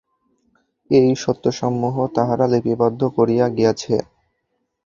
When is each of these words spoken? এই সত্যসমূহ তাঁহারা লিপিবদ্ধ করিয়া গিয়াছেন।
এই 0.91 1.09
সত্যসমূহ 1.15 1.95
তাঁহারা 2.15 2.45
লিপিবদ্ধ 2.47 3.01
করিয়া 3.17 3.45
গিয়াছেন। 3.49 4.03